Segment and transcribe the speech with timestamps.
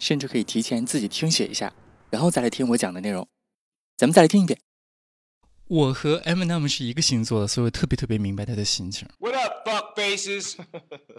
[0.00, 1.72] 甚至可以提前自己听写一下，
[2.10, 3.28] 然后再来听我讲的内容。
[3.96, 4.58] 咱们再来听一遍。
[5.68, 9.06] 我和 Eminem 是一个星座的，所以我特别特别明白他的心情。
[9.18, 10.56] What up, fuck faces？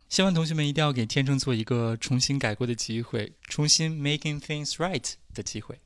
[0.09, 5.79] 希望同学们一定要给天秤座一个重新改过的机会，重新 making things right 的机会。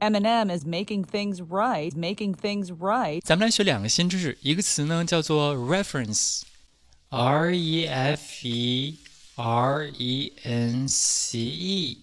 [0.00, 3.20] Eminem is making things right, making things right。
[3.22, 8.98] 咱们来学两个新知识，一个词呢叫做 reference，r e f e
[9.40, 11.98] r e n c e。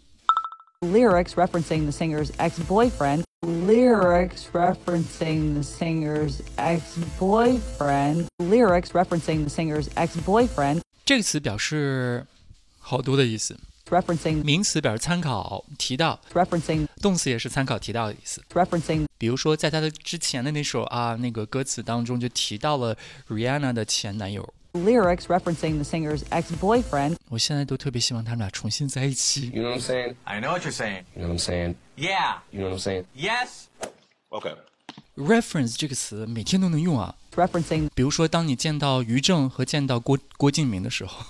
[0.81, 3.23] Lyrics referencing the singer's ex-boyfriend.
[3.45, 8.25] Lyrics referencing the singer's ex-boyfriend.
[8.39, 10.81] Lyrics referencing the singer's ex-boyfriend.
[11.05, 12.25] 这个词表示
[12.79, 13.55] 好多的意思。
[13.87, 18.43] Referencing 名词表示参考、提到，referencing 动词也是参考、提到的意思。
[18.53, 22.97] referencing 比如说，在他的之前的那首啊，那个歌词当中就提到了
[23.29, 24.51] Rihanna 的前男友。
[24.76, 27.16] lyrics referencing the singer's ex-boyfriend.
[27.28, 29.50] 我现在都特别希望他们俩重新在一起。
[29.50, 30.14] You know what I'm saying?
[30.24, 31.04] I know what you're saying.
[31.14, 31.74] You know what I'm saying?
[31.96, 32.38] Yeah.
[32.50, 33.04] You know what I'm saying?
[33.14, 33.66] Yes.
[34.30, 34.54] Okay.
[35.16, 37.14] reference 这个词每天都能用啊。
[37.34, 41.24] Referencing 比如说，当你见到于正和见到郭郭敬明的时候，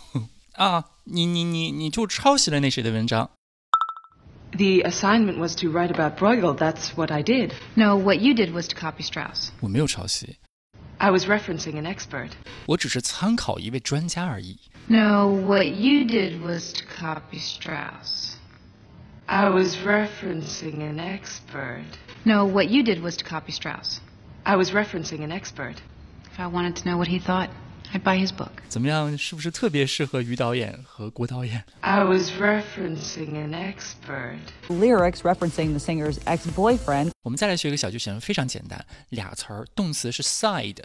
[0.53, 3.31] 啊，你你你你就抄袭了那谁的文章。
[4.53, 6.56] The assignment was to write about Bruegel.
[6.56, 7.53] That's what I did.
[7.75, 9.48] No, what you did was to copy Strauss.
[9.61, 10.37] 我没有抄袭，
[11.03, 12.31] I was referencing an expert.
[12.65, 14.56] 我只是参考一位专家而已。
[14.87, 18.37] No, what you did was to copy Strauss.
[19.27, 21.98] I was referencing an expert.
[22.25, 24.01] No, what you did was to copy Strauss.
[24.45, 25.83] I was referencing an expert.
[26.33, 27.51] If I wanted to know what he thought,
[27.92, 28.50] I'd buy his book.
[28.69, 29.16] 怎么样？
[29.19, 31.62] 是不是特别适合于导演和郭导演？
[31.81, 34.38] I was referencing an expert.
[34.69, 37.10] lyrics referencing the singer's ex-boyfriend.
[37.22, 40.78] 我们再来学一个小句型，非常简单，俩词儿，动词是 side，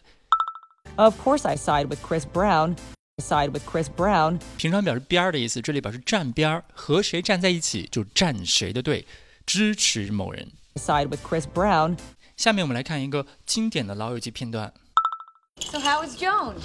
[0.97, 2.75] Of course I side with Chris Brown.
[3.17, 4.39] I side with Chris Brown.
[4.57, 9.05] 平常表示边儿的意思，这里表示站边儿，和谁站在一起就站谁的队，
[9.45, 10.51] 支持某人。
[10.75, 11.97] I side with Chris Brown.
[12.35, 14.73] 下面我们来看一个经典的《老友记》片段。
[15.59, 16.55] So how is Joan?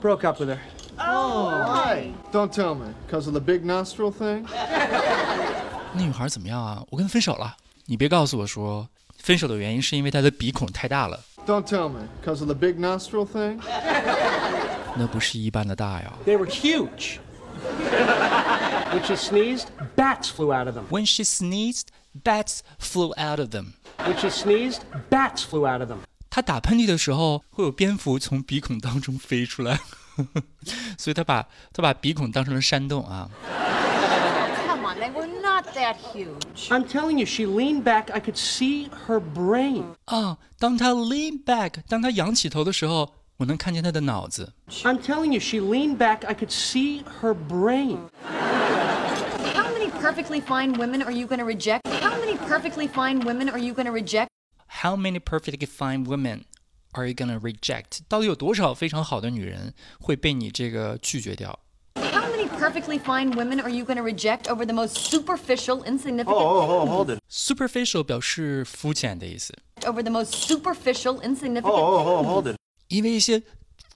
[0.00, 0.58] Broke up with her.
[0.96, 2.12] Why?
[2.32, 2.94] Don't tell me.
[3.06, 4.46] Because of the big nostril thing?
[5.92, 6.82] 那女孩怎么样啊？
[6.90, 7.56] 我跟她分手了。
[7.86, 8.88] 你别告诉我说
[9.18, 12.06] 分手的原因是因为她的鼻孔太大了， Don't tell me.
[12.22, 13.60] Because of the big nostril thing?
[14.96, 16.12] 那不是一般的大呀。
[16.26, 17.18] They were huge.
[18.92, 19.66] when she sneezed,
[19.96, 20.84] bats flew out of them.
[20.90, 23.74] When she sneezed, bats flew out of them.
[23.98, 25.98] When she sneezed, bats flew out of them.
[26.35, 29.79] 她打喷嚏的时候会有蝙蝠从鼻孔当中飞出来，
[30.97, 33.29] 所以他把他把鼻孔当成了山洞啊。
[34.67, 36.67] Come on, they were not that huge.
[36.67, 38.11] I'm telling you, she leaned back.
[38.11, 39.83] I could see her brain.
[40.03, 44.51] 啊，当他 lean back，当他仰起头的时候，我能看见他的脑子。
[44.83, 46.25] I'm telling you, she leaned back.
[46.27, 47.99] I could see her brain.
[49.53, 51.87] How many perfectly fine women are you going to reject?
[52.01, 54.27] How many perfectly fine women are you going to reject?
[54.82, 56.44] How many perfectly fine women
[56.92, 58.00] are you gonna reject？
[58.08, 61.58] 到底有多少非常好的女人会被你这个拒绝掉？
[61.96, 66.28] How many perfectly fine women are you going to reject over the most superficial, insignificant?
[66.28, 67.18] oh, hold it.
[67.28, 71.70] Superficial 表示肤浅的意思， Over the most superficial, insignificant.
[71.70, 72.56] oh, hold it.
[72.88, 73.42] 因为一些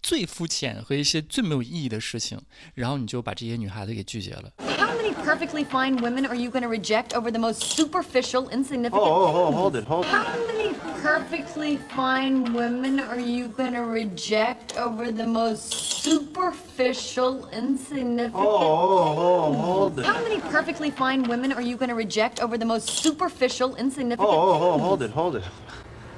[0.02, 2.38] 最肤浅和一些最没有意义的事情，
[2.74, 4.52] 然后你就把这些女孩子给拒绝了。
[4.58, 8.90] How many perfectly fine women are you going to reject over the most superficial, insignificant?
[9.00, 10.67] hold it, hold How many
[11.02, 18.34] perfectly fine women are you going to reject over the most superficial, insignificant?
[18.34, 20.04] oh, hold it.
[20.06, 24.28] How many perfectly fine women are you going to reject over the most superficial, insignificant?
[24.28, 25.44] hold it, hold it.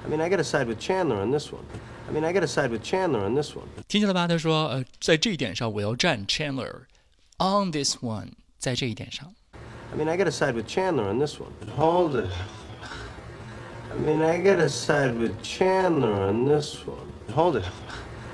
[0.04, 1.64] I mean, I gotta side with Chandler on this one.
[2.08, 3.66] I mean, I gotta side with Chandler on this one.
[3.88, 4.28] 听见了吧？
[4.28, 9.34] 他说，呃，在这一点上我要站 Chandler。On this one，在这一点上，
[9.92, 11.50] I mean, I gotta side with Chandler on this one.
[11.76, 12.30] Hold it.
[13.91, 17.11] I mean, I gotta side with Chandler on this one.
[17.33, 17.65] Hold it.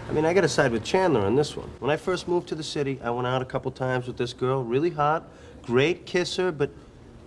[0.07, 1.69] I mean, I gotta side with Chandler on this one.
[1.79, 4.33] When I first moved to the city, I went out a couple times with this
[4.33, 5.27] girl, really hot,
[5.63, 6.69] great kisser, but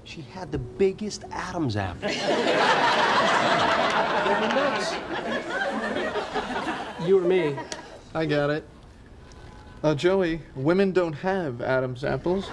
[0.05, 2.09] she had the biggest Adam's apple.
[7.07, 7.57] You or me?
[8.15, 8.63] I got it.
[9.83, 12.49] Uh, Joey, women don't have Adam's apples.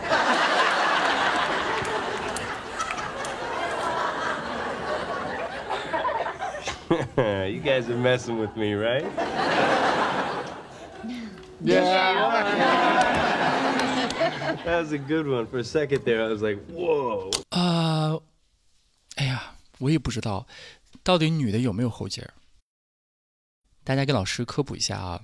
[7.48, 9.04] you guys are messing with me, right?
[11.60, 12.62] Yeah.
[14.64, 15.46] that was a good one.
[15.46, 17.30] For a second there, I was like, whoa.
[17.50, 18.20] 啊，
[19.16, 20.46] 哎呀，我也不知道
[21.02, 22.34] 到底女的有没有喉结儿，
[23.84, 25.20] 大家给老师科普一下啊。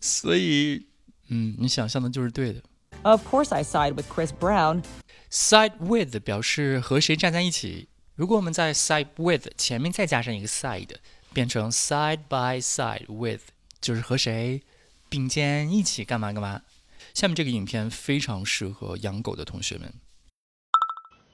[0.00, 0.86] 所以，
[1.28, 2.62] 嗯，你想象的就是对的。
[3.02, 4.82] Of course, I side with Chris Brown.
[5.30, 7.88] Side with 表示和谁站在一起。
[8.17, 10.89] 如果我们在 side with 前面再加上一个 side，
[11.33, 13.41] 变成 side by side with，
[13.79, 14.63] 就是和谁
[15.07, 16.63] 并肩一起干嘛干嘛。
[17.13, 19.93] 下面这个影片非常适合养狗的同学们。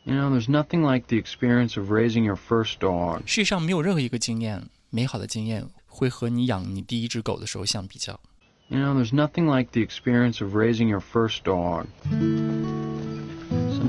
[0.03, 3.21] You know, there's nothing like the experience of raising your first dog.
[3.25, 8.19] 世界上没有任何一个经验，美好的经验会和你养你第一只狗的时候相比较。
[8.67, 11.85] You know, there's nothing like the experience of raising your first dog.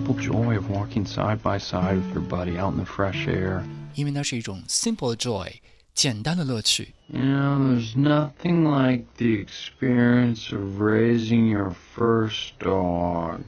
[0.03, 3.63] Simple joy of walking side by side with your buddy out in the fresh air.
[3.95, 5.51] 因为那是一种 simple joy，
[5.93, 6.93] 简单的乐趣。
[7.07, 13.41] You know, there's nothing like the experience of raising your first dog.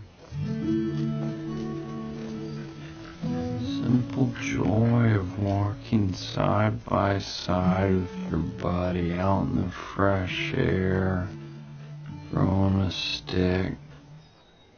[3.83, 11.27] Simple joy of walking side by side with your buddy out in the fresh air,
[12.31, 13.75] throwing a stick,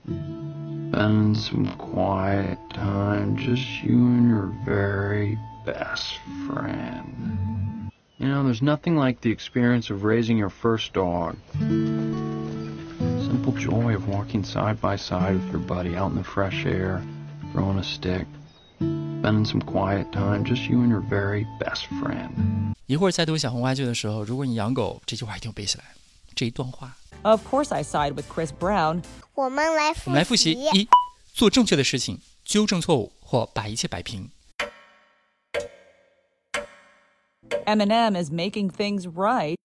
[0.08, 7.90] spending some quiet time, just you and your very best friend.
[8.18, 11.36] You know, there's nothing like the experience of raising your first dog.
[11.60, 17.02] Simple joy of walking side by side with your buddy out in the fresh air,
[17.52, 18.28] throwing a stick,
[18.78, 22.74] spending some quiet time, just you and your very best friend.
[22.86, 25.86] 一会儿在读小红花剧的时候，如果你养狗，这句话一定要背下来。
[26.38, 29.04] 这一段话， Of course, I side with Chris Brown.
[29.36, 30.88] 我们来我复们来复习：一、
[31.34, 34.30] 做正确的事情，纠正错误或把一切摆平；
[37.66, 39.56] Eminem is making things right.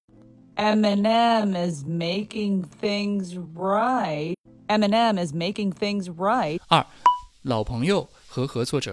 [0.57, 4.35] Eminem is making things right.
[4.69, 6.61] Eminem is making things right.
[6.69, 6.87] 二、
[7.43, 8.93] 老朋友和合作者；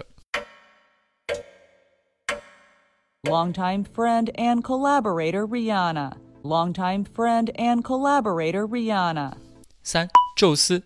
[3.24, 6.12] Longtime friend and collaborator Rihanna.
[6.42, 9.34] Longtime friend and collaborator Rihanna.
[9.82, 10.82] 三、宙斯；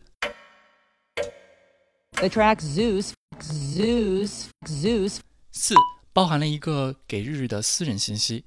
[2.14, 5.18] The track Zeus, Zeus, Zeus
[5.52, 5.74] 四、
[6.12, 8.44] 包含了一个给日日的私人信息；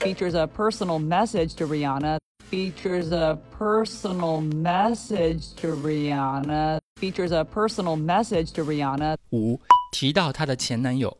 [0.00, 2.18] features a personal message to Rihanna.
[2.50, 6.78] Features a personal message to Rihanna.
[7.00, 9.16] Features a personal message to Rihanna.
[9.32, 9.60] 五、
[9.90, 11.10] 提到她的前男友；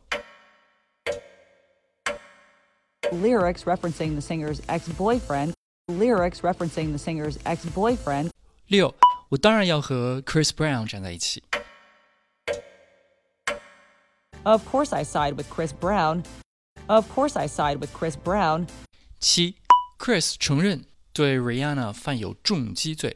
[3.11, 5.53] Lyrics referencing the singer's ex-boyfriend.
[5.87, 8.31] Lyrics referencing the singer's ex-boyfriend.
[8.67, 8.93] 六、
[9.29, 11.41] 我当然要和 Chris Brown 站在一起；
[14.43, 16.23] Of course, I side with Chris Brown.
[16.87, 18.67] Of course, I side with Chris Brown.
[19.19, 19.55] 七、
[19.97, 23.11] Chris 承认对 Rihanna 犯有重击罪；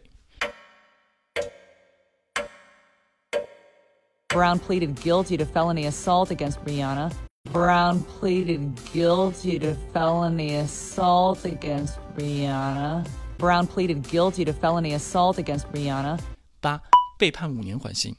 [4.30, 7.12] Brown pleaded guilty to felony assault against Rihanna.
[7.52, 13.06] Brown pleaded guilty to felony assault against Rihanna.
[13.38, 16.20] Brown pleaded guilty to felony assault against Rihanna.
[16.62, 16.80] 八、
[17.18, 18.14] 被判五年缓刑；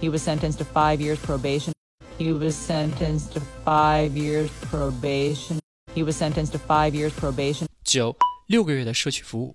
[0.00, 1.72] He was sentenced to five years probation.
[2.18, 5.58] He was sentenced to five years probation.
[5.94, 8.14] He was sentenced to five years probation 九、
[8.46, 9.54] 六个月的社区服务；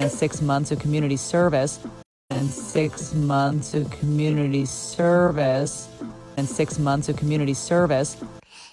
[0.00, 1.78] and six months of community service.
[2.29, 5.85] And six months of community service.
[6.37, 8.13] And six months of community service.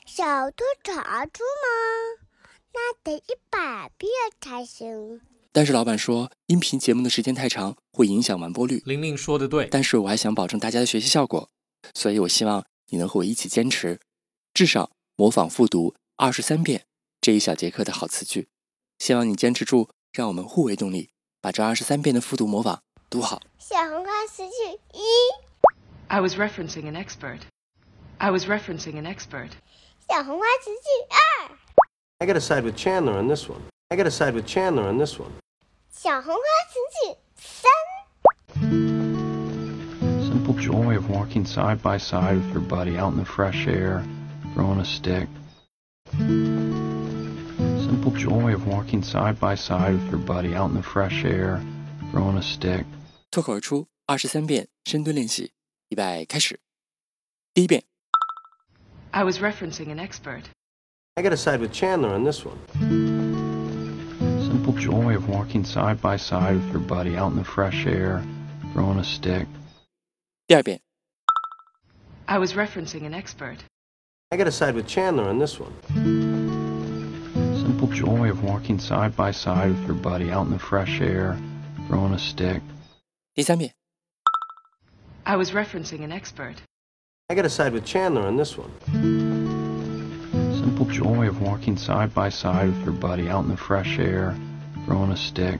[0.06, 2.26] 小兔查出吗？
[2.72, 5.20] 那得一百遍才行。
[5.52, 8.82] 但是老板说，音频节目的时间太长，会影响完播率。
[8.86, 11.50] 玲玲说的对，但是我还想保证大家的学习效果，
[11.92, 14.00] 所以我希望你能和我一起坚持，
[14.54, 16.86] 至少模仿复读二十三遍
[17.20, 18.48] 这一小节课的好词句。
[18.98, 21.10] 希望你坚持住，让我们互为动力，
[21.42, 23.41] 把这二十三遍的复读模仿读好。
[23.57, 24.51] 小红花词句
[24.93, 25.01] 一，
[26.07, 27.39] I was referencing an expert.
[28.17, 29.51] I was referencing an expert.
[30.09, 31.15] 小红花词句二，
[32.19, 33.61] I gotta side with Chandler on this one.
[33.89, 35.31] I gotta side with Chandler on this one.
[35.89, 37.71] 小红花词句三，
[40.21, 44.03] Simple joy of walking side by side with your buddy out in the fresh air,
[44.53, 45.29] throwing a stick.
[47.79, 51.61] Simple joy of walking side by side with your buddy out in the fresh air,
[52.11, 52.85] throwing a stick.
[53.31, 55.51] 脱口而出二十三遍深蹲练习，
[55.89, 56.59] 预备开始。
[57.53, 57.83] 第一遍，
[59.11, 60.43] I was referencing an expert.
[61.15, 62.57] I gotta side with Chandler on this one.
[64.39, 68.23] Simple joy of walking side by side with your buddy out in the fresh air,
[68.73, 69.47] throwing a stick.
[70.45, 70.81] 第二遍。
[72.25, 73.57] I was referencing an expert.
[74.29, 75.71] I gotta side with Chandler on this one.
[77.55, 81.37] Simple joy of walking side by side with your buddy out in the fresh air,
[81.87, 82.61] throwing a stick.
[83.33, 83.73] 第三遍。
[85.23, 86.55] I was referencing an expert.
[87.29, 88.71] I gotta side with Chandler on this one.
[90.57, 94.33] Simple joy of walking side by side with your buddy out in the fresh air,
[94.85, 95.59] throwing a stick.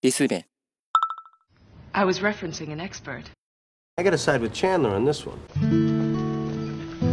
[0.00, 0.44] 第四遍。
[1.92, 3.24] I was referencing an expert.
[3.96, 5.38] I gotta side with Chandler on this one.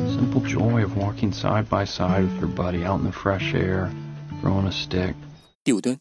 [0.09, 3.91] Simple joy of walking side by side with your buddy out in the fresh air,
[4.41, 5.15] throwing a stick.
[5.63, 5.99] 第五蹲。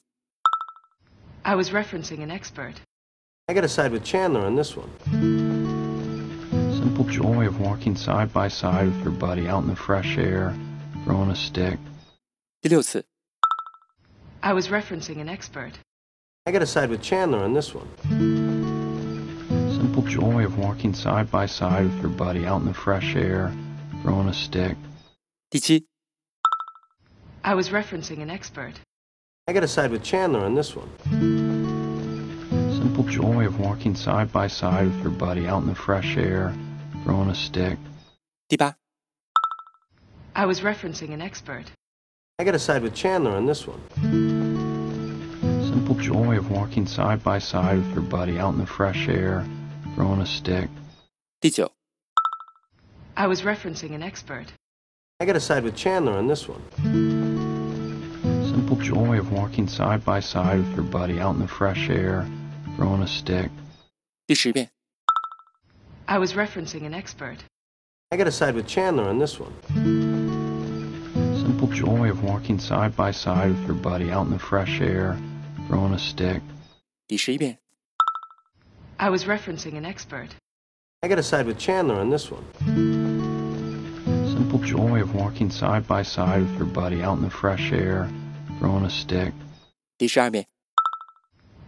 [1.43, 2.81] I was referencing an expert.
[3.49, 4.91] I gotta side with Chandler on this one.
[6.73, 10.55] Simple joy of walking side by side with your buddy out in the fresh air,
[11.05, 11.79] throwing a stick.
[12.61, 13.05] 第六次。
[14.43, 15.73] I was referencing an expert.
[16.47, 17.89] I gotta side with Chandler on this one.
[19.73, 23.53] Simple joy of walking side by side with your buddy out in the fresh air,
[24.03, 24.77] throwing a stick.
[25.51, 25.87] 第七。
[27.43, 28.75] I was referencing an expert.
[29.49, 31.34] I gotta side with Chandler on this one.
[32.85, 36.55] Simple joy of walking side by side with your buddy out in the fresh air,
[37.05, 37.79] throwing a stick.
[38.49, 38.77] 第八。
[40.35, 41.73] I was referencing an expert.
[42.39, 43.81] I gotta side with Chandler on this one.
[45.65, 49.47] Simple joy of walking side by side with your buddy out in the fresh air,
[49.95, 50.69] throwing a stick.
[51.41, 51.73] 第九。
[53.15, 54.47] I was referencing an expert.
[55.21, 56.63] I gotta side with Chandler on this one.
[58.45, 62.27] Simple joy of walking side by side with your buddy out in the fresh air,
[62.77, 63.51] throwing a stick.
[64.27, 64.71] 第十遍。
[66.07, 67.39] I was referencing an expert.
[68.11, 69.53] I gotta side with Chandler on this one.
[71.37, 75.17] Simple joy of walking side by side with your buddy out in the fresh air,
[75.69, 76.43] throwing a stick.
[77.07, 77.59] 第十一遍。
[78.97, 80.31] I was referencing an expert.
[81.03, 82.45] I gotta side with Chandler on this one.
[84.29, 88.09] Simple joy of walking side by side with your buddy out in the fresh air,
[88.59, 89.33] throwing a stick.
[89.97, 90.47] 第十二遍。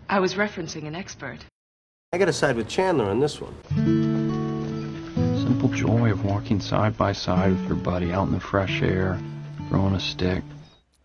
[0.08, 1.38] I was referencing an expert.
[2.12, 3.54] I gotta side with Chandler on this one.
[5.38, 9.18] Simple joy of walking side by side with your buddy out in the fresh air,
[9.68, 10.42] throwing a stick.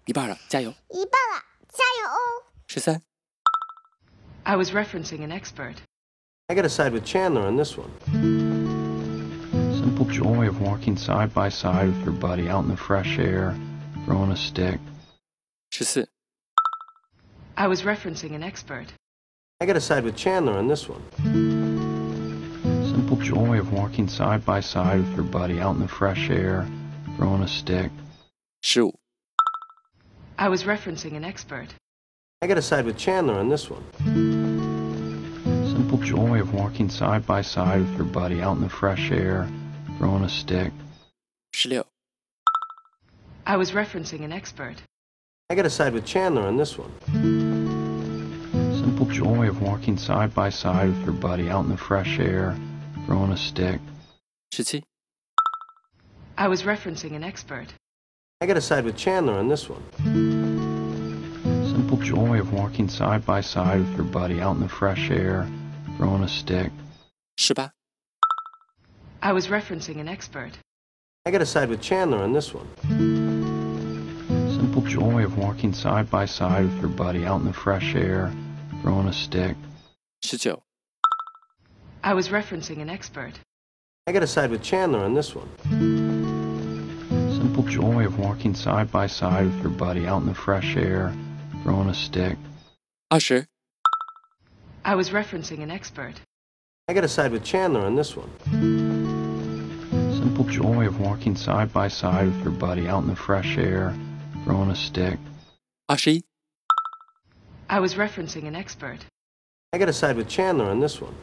[0.06, 0.74] 一半了，加油！
[0.90, 2.44] 一半了，加油哦！
[2.68, 3.02] 十三。
[4.44, 5.76] I was referencing an expert.
[6.50, 7.90] I gotta side with Chandler on this one.
[9.74, 13.54] Simple joy of walking side by side with your buddy out in the fresh air,
[14.06, 14.80] throwing a stick.
[15.72, 16.10] 十四。
[17.63, 18.87] I was referencing an expert.
[19.61, 21.01] I gotta side with Chandler on this one.
[22.85, 26.69] Simple joy of walking side by side with your buddy out in the fresh air,
[27.15, 27.93] throwing a stick.
[28.65, 28.93] Shoot.
[30.41, 31.69] I was referencing an expert.
[32.43, 33.85] I gotta side with Chandler on this one.
[35.65, 39.49] Simple joy of walking side by side with your buddy out in the fresh air,
[39.99, 40.73] throwing a stick.
[41.55, 41.85] 16.
[43.47, 44.83] I was referencing an expert.
[45.53, 47.32] I gotta side with Chandler on this one
[49.03, 52.57] simple joy of walking side by side with your buddy out in the fresh air,
[53.05, 53.81] throwing a stick.
[54.55, 54.85] Shitsi?
[56.39, 57.75] I was referencing an expert.
[58.41, 59.83] I gotta side with Chandler on this one.
[61.67, 65.49] Simple joy of walking side by side with your buddy out in the fresh air,
[65.97, 66.71] throwing a stick.
[69.21, 70.53] I was referencing an expert.
[71.27, 72.69] I gotta side with Chandler on this one.
[74.53, 78.33] Simple joy of walking side by side with your buddy out in the fresh air,
[78.83, 79.57] Throwing a stick.
[82.03, 83.35] i was referencing an expert.
[84.09, 85.49] I gotta side with Chandler on this one.
[87.33, 91.15] Simple joy of walking side by side with your buddy out in the fresh air,
[91.63, 92.37] throwing a stick.
[93.11, 93.47] 20.
[94.85, 96.15] I was referencing an expert.
[96.89, 98.31] I gotta side with Chandler on this one.
[100.13, 103.97] Simple joy of walking side by side with your buddy out in the fresh air,
[104.43, 105.21] throwing a stick.
[105.89, 106.23] 21.
[107.72, 109.00] I was referencing an expert.
[109.74, 111.14] I gotta side with Chandler on this one.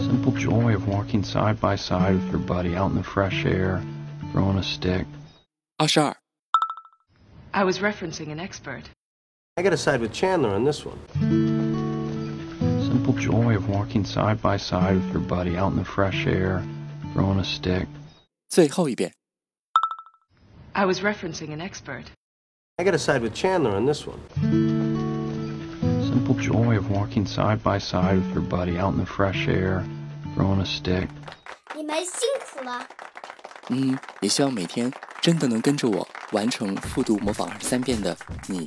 [0.00, 3.82] Simple joy of walking side by side with your buddy out in the fresh air,
[4.32, 5.06] throwing a stick.
[5.78, 6.16] 二十二。
[7.52, 8.84] I was referencing an expert.
[9.56, 10.98] I gotta side with Chandler on this one.
[12.82, 16.62] Simple joy of walking side by side with your buddy out in the fresh air,
[17.12, 17.88] throwing a stick.
[18.48, 19.12] 最后一遍。
[20.72, 22.04] I was referencing an expert.
[22.78, 24.18] I gotta side with Chandler on this one.
[26.02, 29.84] Simple joy of walking side by side with your buddy out in the fresh air,
[30.34, 31.08] throwing a stick.
[31.76, 32.86] 你们辛苦了。
[33.68, 38.16] 嗯，也希望每天真的能跟着我完成复读模仿二十三遍的
[38.48, 38.66] 你，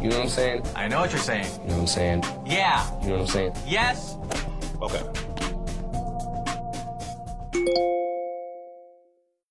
[0.00, 0.62] You know what I'm saying?
[0.76, 1.50] I know what you're saying.
[1.62, 2.24] You know what I'm saying?
[2.46, 2.88] Yeah.
[3.02, 3.52] You know what I'm saying?
[3.66, 4.16] Yes.
[4.80, 5.02] Okay.